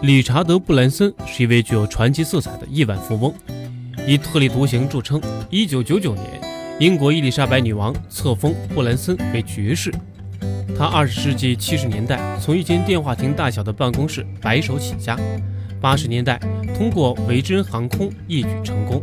[0.00, 3.34] 理查德·布兰森是一位具有传奇色彩的亿万富翁，
[4.06, 5.20] 以特立独行著称。
[5.50, 6.24] 1999年，
[6.78, 9.92] 英国伊丽莎白女王册封布兰森为爵士。
[10.78, 15.18] 他20世纪70年代从一间电话亭大小的办公室白手起家
[15.82, 16.38] ，80年代
[16.76, 19.02] 通过维珍航空一举成功。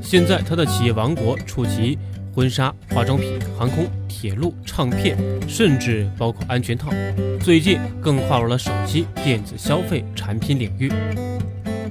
[0.00, 1.98] 现在他的企业王国触及
[2.32, 3.84] 婚纱、化妆品、航空、
[4.26, 5.16] 铁路、唱片，
[5.46, 6.90] 甚至包括安全套。
[7.38, 10.90] 最近更跨入了手机、电子消费产品领域。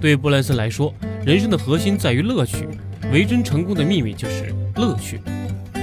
[0.01, 0.93] 对布兰森来说，
[1.25, 2.67] 人生的核心在于乐趣。
[3.13, 5.21] 维珍成功的秘密就是乐趣。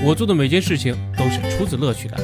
[0.04, 2.18] 我做的每件事情都是出自乐趣的。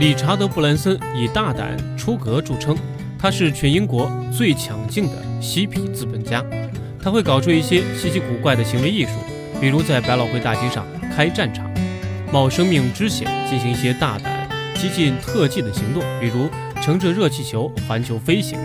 [0.00, 2.76] 理查德·布兰森以大胆出格著称，
[3.16, 6.44] 他是全英国最强劲的嬉皮资本家。
[7.00, 9.10] 他会搞出一些稀奇古怪的行为艺术，
[9.60, 11.71] 比如在百老汇大街上开战场，
[12.32, 16.48] 冒生命之险进行一些大胆、激进特技的行动，比如
[16.82, 18.58] 乘着热气球环球飞行。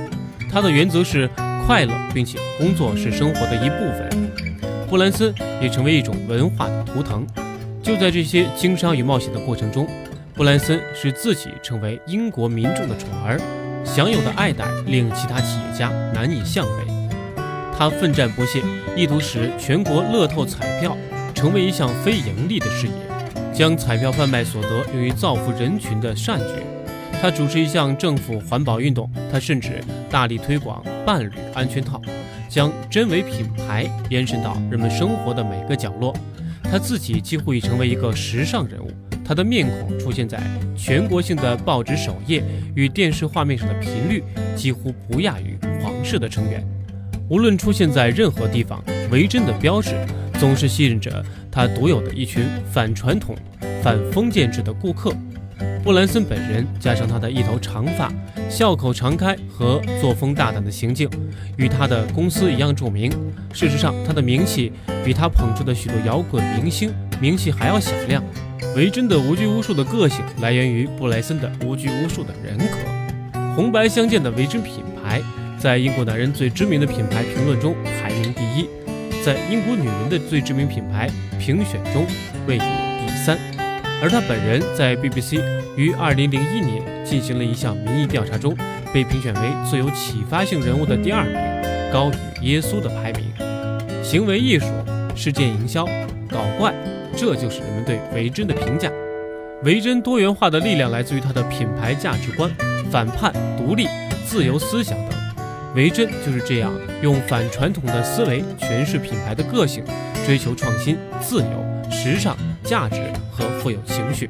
[0.49, 1.29] 他的原则是
[1.65, 4.31] 快乐，并且工作是生活的一部分。
[4.89, 7.27] 布兰森也成为一种文化的图腾。
[7.83, 9.85] 就在这些经商与冒险的过程中，
[10.33, 13.37] 布兰森使自己成为英国民众的宠儿，
[13.83, 16.85] 享有的爱戴令其他企业家难以相背。
[17.77, 18.61] 他奋战不懈，
[18.95, 20.95] 意图使全国乐透彩票
[21.35, 22.93] 成为一项非盈利的事业，
[23.57, 26.63] 将彩票贩卖所得用于造福人群的善举。
[27.19, 31.99] 他主持一项政府环保运动，他甚至大力推广伴侣安全套。
[32.47, 36.15] 将真伪品牌延伸到人们生活的每个角落，
[36.63, 38.91] 他自己几乎已成为一个时尚人物。
[39.25, 40.39] 他的面孔出现在
[40.77, 42.43] 全国性的报纸首页
[42.75, 44.23] 与电视画面上的频率
[44.55, 46.63] 几乎不亚于皇室的成员。
[47.27, 49.95] 无论出现在任何地方，维珍的标志
[50.39, 53.35] 总是吸引着他独有的一群反传统、
[53.83, 55.11] 反封建制的顾客。
[55.83, 58.11] 布兰森本人加上他的一头长发、
[58.49, 61.09] 笑口常开和作风大胆的行径，
[61.55, 63.11] 与他的公司一样著名。
[63.53, 64.71] 事实上，他的名气
[65.05, 68.21] 比他捧出的许多摇滚明星名气还要响亮。
[68.75, 72.75] 维珍的无拘无束的个性来源于布莱森的无拘无束的人格。
[73.55, 75.21] 红白相间的维珍品牌
[75.57, 78.67] 在英国男人最知名的品牌评论中排名第一，
[79.27, 82.05] 在英国女人的最知名品牌评选中
[82.47, 82.63] 位居
[83.05, 83.37] 第三。
[84.01, 85.43] 而他本人在 BBC
[85.75, 88.55] 于2001年进行了一项民意调查中，
[88.93, 91.35] 被评选为最有启发性人物的第二名，
[91.91, 92.09] 高
[92.41, 93.25] 于耶稣的排名。
[94.01, 94.67] 行为艺术、
[95.13, 95.85] 事件营销、
[96.29, 96.73] 搞怪，
[97.13, 98.89] 这就是人们对维珍的评价。
[99.63, 102.49] 维珍多元化的力量来自于他的品牌价值观：
[102.89, 103.89] 反叛、独立、
[104.25, 105.26] 自由思想等。
[105.77, 106.73] 维珍就是这样
[107.03, 109.83] 用反传统的思维诠释品牌的个性，
[110.25, 112.35] 追求创新、自由、时尚。
[112.63, 112.97] 价值
[113.31, 114.29] 和富有情绪。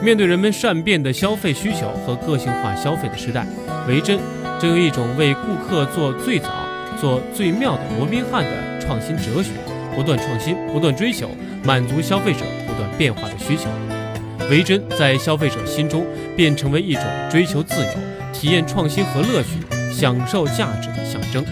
[0.00, 3.44] 面对人们善变的消费需求和个性化消费的时代，
[3.88, 4.16] 维珍
[4.60, 6.50] 正用一种为顾客做最早、
[7.00, 9.50] 做最妙的罗宾汉的创新哲学，
[9.96, 11.28] 不断创新，不断追求，
[11.64, 13.68] 满足消费者不断变化的需求。
[14.48, 16.06] 维珍在消费者心中
[16.36, 17.90] 便成为一种追求自由、
[18.32, 19.58] 体验创新和乐趣、
[19.96, 21.44] 享受价值的象征。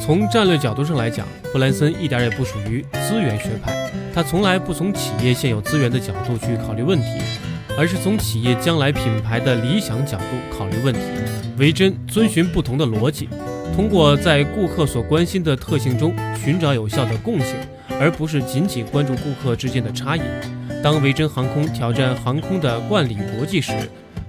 [0.00, 3.72] 从战略角度上来讲，布兰森一点也不属于资源学派。
[4.12, 7.20] 他从来不从企业现有资源的角度去考虑问题，
[7.78, 11.00] 而是从企业将来品牌的理想角度考虑问题。
[11.56, 13.28] 维珍遵循不同的逻辑，
[13.76, 17.54] 通过在顾客所关心的特性中寻找有效的共性，
[18.00, 20.20] 而不是仅仅关注顾客之间的差异。
[20.82, 23.72] 当维珍航空挑战航空的惯例逻辑时，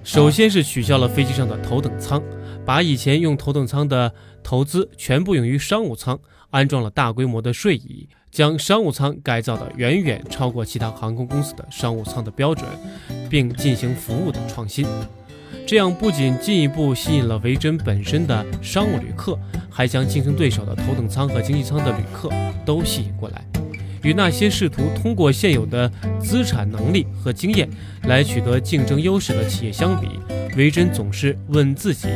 [0.04, 2.22] 首先是取消了飞机上的头等舱，
[2.66, 8.10] 把以前用头等舱的投资全部用于商务舱，安装了大规模的睡椅。
[8.32, 12.68] 将商务舱改造的远远超过其他航空公司的商务舱的标准，
[13.30, 14.86] 并进行服务的创新，
[15.66, 19.40] 这样不仅进一步吸引了维珍本身的商务旅客，
[19.70, 22.30] 还将竞争对手的头等舱和经济舱的旅客
[22.66, 23.55] 都吸引过来。
[24.06, 27.68] 与那些试图通过现有的资产能力和经验
[28.04, 30.08] 来取得竞争优势的企业相比，
[30.56, 32.08] 维珍总是问自己：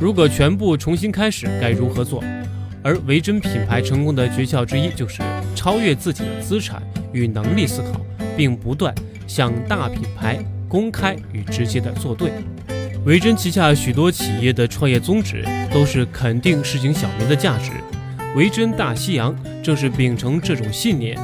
[0.00, 2.22] 如果全部重新开始，该如何做？
[2.82, 5.22] 而维珍品牌成功的诀窍之一，就是
[5.54, 6.82] 超越自己的资产
[7.12, 8.00] 与能力思考，
[8.36, 8.92] 并不断
[9.28, 10.38] 向大品牌
[10.68, 12.32] 公开与直接的作对。
[13.04, 17.70] 维珍旗下许多企业的创业宗旨都是肯定市井小民的价值。
[18.34, 21.16] 维珍大西洋正是秉承这种信念，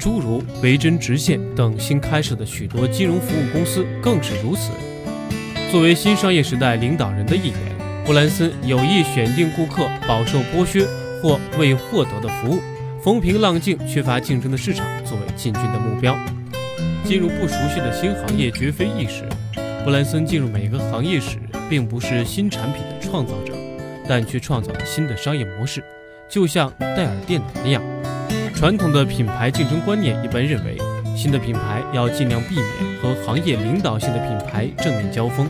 [0.00, 4.72] 诸如维珍直线等新开设的许多金融服务公司更是如此。
[5.70, 7.58] 作为新商业时代领导人的一员，
[8.04, 10.88] 布兰森有意选定顾客饱受剥削。
[11.22, 12.60] 或未获得的服务，
[13.04, 16.18] 风平浪静、缺乏竞争的市场作为进军的目标。
[17.04, 19.28] 进入不熟悉的新行业绝非易事。
[19.84, 21.36] 布兰森进入每个行业时，
[21.68, 23.52] 并不是新产品的创造者，
[24.08, 25.84] 但却创造了新的商业模式，
[26.26, 27.82] 就像戴尔电脑那样。
[28.60, 30.76] 传统的品牌竞争观念一般认为，
[31.16, 32.66] 新的品牌要尽量避免
[33.00, 35.48] 和行业领导性的品牌正面交锋，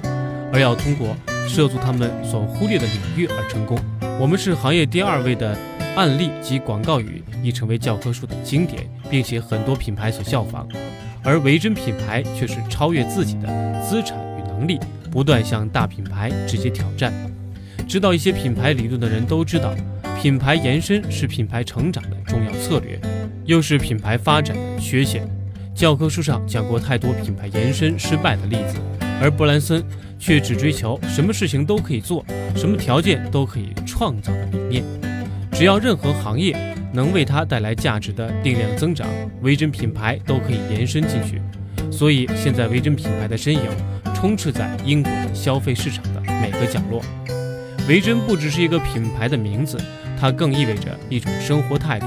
[0.53, 1.17] 而要通过
[1.49, 3.77] 涉足他们所忽略的领域而成功。
[4.21, 5.59] 我们是行业第二位的
[5.97, 10.69] 案例及广告语已成为教科书的经典，并且很多品牌所效仿。
[11.25, 14.79] 而维珍品牌却是超越自己的资产与能力，
[15.11, 17.13] 不断向大品牌直接挑战。
[17.89, 19.75] 知道一些品牌理论的人都知道，
[20.21, 23.01] 品牌延伸是品牌成长的重要策略，
[23.47, 25.27] 又是品牌发展的缺陷。
[25.75, 28.77] 教科书上讲过太多品牌延伸失败的例子，
[29.19, 29.83] 而布兰森
[30.19, 32.23] 却只追求什么事情都可以做，
[32.55, 34.85] 什么条件都可以创造的理念。
[35.53, 36.55] 只要任何行业。
[36.93, 39.07] 能为它带来价值的定量增长，
[39.43, 41.41] 维珍品牌都可以延伸进去。
[41.89, 43.63] 所以现在维珍品牌的身影
[44.13, 47.01] 充斥在英国的消费市场的每个角落。
[47.89, 49.79] 维珍不只是一个品牌的名字，
[50.21, 52.07] 它更意味着一种生活态度：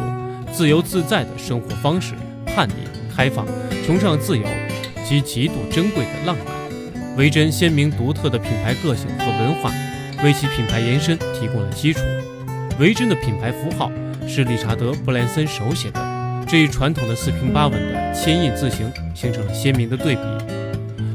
[0.52, 2.14] 自由自在的生活方式，
[2.46, 2.76] 叛逆、
[3.16, 3.48] 开放，
[3.86, 4.46] 崇尚自由
[5.04, 7.18] 及极度珍贵的浪漫。
[7.18, 9.72] 维珍鲜明独特的品牌个性和文化，
[10.24, 12.02] 为其品牌延伸提供了基础。
[12.80, 13.92] 维珍的品牌符号。
[14.26, 20.22] 是理查德·布兰森手写的，这一传统的四平八稳的铅印字形形成了鲜明的对比。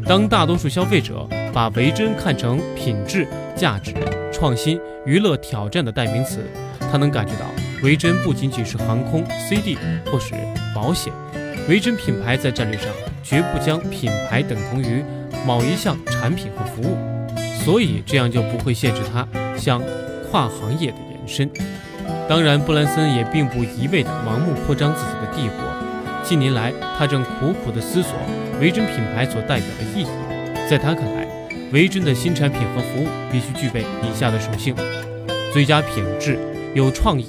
[0.05, 3.95] 当大多数消费者把维珍看成品质、价值、
[4.31, 6.45] 创新、娱乐、挑战的代名词，
[6.91, 7.47] 他能感觉到
[7.83, 9.77] 维珍不仅仅是航空、CD
[10.07, 10.35] 或是
[10.75, 11.13] 保险。
[11.69, 12.89] 维珍品牌在战略上
[13.23, 15.05] 绝不将品牌等同于
[15.47, 16.97] 某一项产品和服务，
[17.63, 19.83] 所以这样就不会限制它向
[20.31, 21.49] 跨行业的延伸。
[22.27, 25.59] 当然，布兰森也并不一味地盲目扩张自己的帝国。
[26.23, 28.13] 近年来，他正苦苦地思索
[28.61, 30.07] 维珍品牌所代表的意义。
[30.69, 31.27] 在他看来，
[31.73, 34.75] 维珍的新产品和服务必须具备以下的属性：
[35.53, 36.39] 最佳品质、
[36.79, 37.27] 有创意、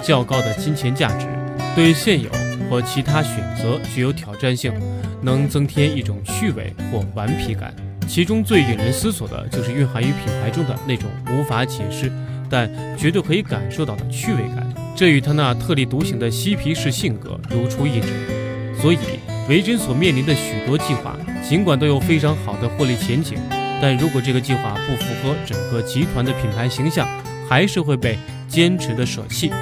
[0.00, 1.26] 较高的金钱价值、
[1.74, 2.30] 对现有
[2.70, 4.72] 和其他选择具有挑战性，
[5.20, 7.74] 能增添一种趣味或顽皮感。
[8.06, 12.12] 其中最引人思索的就是蕴含于品牌中的那种无法解释。
[12.48, 18.06] 但绝对可以感受到的趣味感，这与他那特立独行的嬉皮士性格如出一辙。
[18.78, 18.98] 所以，
[19.48, 23.38] 维珍所面临的许多计划，尽管都有非常好的获利前景，
[23.80, 27.08] 但如果这个计划不符合整个集团的品牌形象，
[27.52, 28.16] 还是会被
[28.48, 29.52] 坚持的舍弃。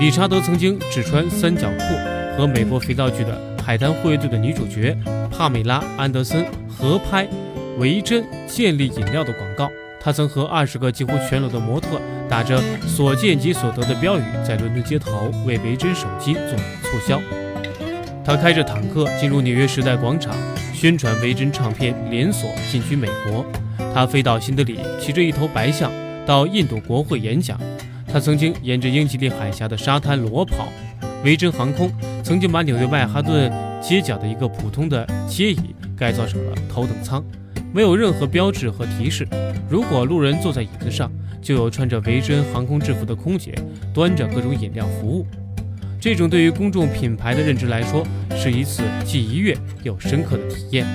[0.00, 4.98] 理查德曾经只穿三角裤和美国肥皂剧的海滩护卫队的女主角
[5.30, 7.28] 帕米拉·安德森合拍
[7.78, 9.70] 维珍健力饮料的广告。
[10.00, 17.22] 他曾和二十个几乎全裸的模特打着“所见即所得”的标语，在伦敦街头为维珍手机做促销。
[18.24, 20.34] 他开着坦克进入纽约时代广场，
[20.74, 23.46] 宣传维珍唱片连锁进军美国。
[23.94, 25.88] 他飞到新德里，骑着一头白象
[26.26, 27.58] 到印度国会演讲。
[28.06, 30.68] 他曾经沿着英吉利海峡的沙滩裸跑。
[31.24, 31.90] 维珍航空
[32.22, 37.24] 曾经把纽约曼哈顿街角的一个普通的街椅改造成了头等舱。
[37.72, 39.26] 没有任何标志和提示。
[39.68, 41.10] 如果路人坐在椅子上，
[41.42, 43.54] 就有穿着维珍航空制服的空姐
[43.92, 45.26] 端着各种饮料服务。
[46.00, 48.06] 这种对于公众品牌的认知来说，
[48.36, 50.86] 是一次既愉悦又深刻的体验。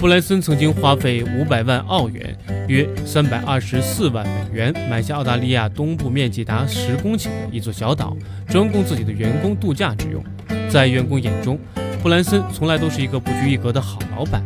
[0.00, 2.34] 布莱森曾经花费五百万澳元
[2.68, 8.16] （约三百二十四万美元）买下澳大利亚东部面积达十公顷的一座小岛，
[8.48, 10.24] 专供自己的员工度假之用。
[10.70, 11.58] 在员工眼中，
[12.02, 14.42] 布兰森从来都是一个不拘一格的好老板。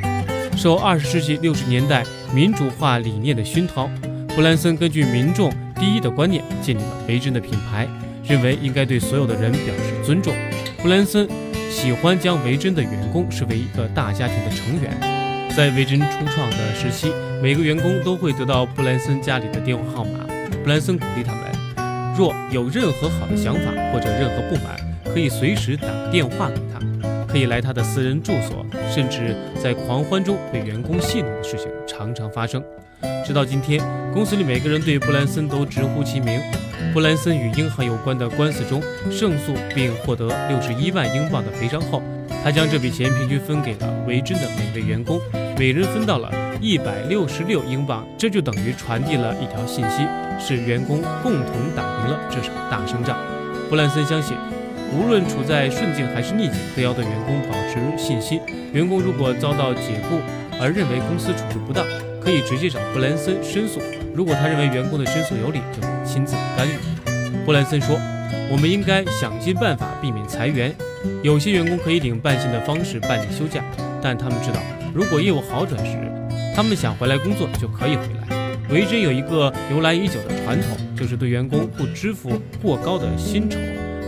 [0.57, 3.89] 受二十世纪六十年代民主化理念的熏陶，
[4.35, 7.87] 布兰森根据民众第一的观念建立了维珍的品牌，
[8.25, 10.35] 认为应该对所有的人表示尊重。
[10.83, 11.29] 布兰森
[11.71, 15.14] 喜欢将维珍的员工视为一个大家庭的成员。
[15.57, 20.27] 在维珍初创的时期，每个员工都会得到布兰森家里的电话号码。
[20.65, 21.43] 布兰森鼓励他们，
[22.19, 26.81] 若有任何好的想法或者任何不满，可以随时打电话给他。
[27.29, 32.61] 可以来他的私人住所，甚至在狂欢中对员工戏弄的事情常常发生。
[33.25, 33.81] 直到今天，
[34.13, 36.41] 公司里每个人对布兰森都直呼其名。
[36.93, 42.03] 布兰森与英行有关的官司中胜诉，并获得六十一万英镑的赔偿后，
[42.43, 45.21] 他将这笔钱平均分给了维珍的每位员工，
[45.59, 46.31] 每人分到了
[46.61, 48.07] 一百六十六英镑。
[48.19, 50.07] 这就等于传递了一条信息，
[50.39, 53.17] 是员工共同打赢了这场大胜仗。
[53.69, 54.37] 布兰森相信。
[54.93, 58.41] 无论处在顺境还是逆境，都要对员工保持信心。
[58.73, 60.21] 员工如果遭到解雇
[60.61, 61.85] 而认为公司处置不当，
[62.21, 63.81] 可以直接找布兰森申诉。
[64.15, 66.79] 如果他认为员工的申诉有理，就会亲自干预。
[67.45, 67.99] 布兰森说
[68.53, 70.73] ：“我们应该想尽办法避免裁员。
[71.25, 73.65] 有些员工可以领半薪的方式办理休假，
[74.01, 74.61] 但他们知道，
[74.95, 75.99] 如果业务好转时，
[76.55, 83.59] 他们想回来工作就可以回来。”维珍有一个由来已久的传统，就是对员工不支付过高的薪酬，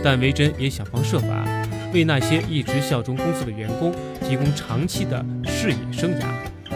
[0.01, 1.45] 但维珍也想方设法
[1.93, 6.23] 为那些一直效忠公司的员工提供长期的事业生涯。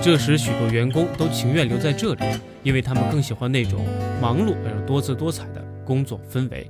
[0.02, 2.24] 这时，许多员工都情愿留在这里，
[2.64, 3.86] 因为他们更喜欢那种
[4.22, 6.70] 忙碌而又多姿多彩的工作氛围。